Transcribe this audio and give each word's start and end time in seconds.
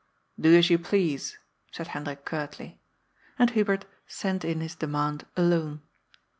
^^Do 0.39 0.57
as 0.57 0.65
yoa 0.69 0.83
please,^ 0.83 1.35
said 1.71 1.89
Hendrik 1.89 2.25
cnrtly. 2.25 2.79
And 3.37 3.51
Hubert 3.51 3.85
sent 4.07 4.43
in 4.43 4.59
his 4.61 4.73
demand 4.73 5.27
alone. 5.37 5.83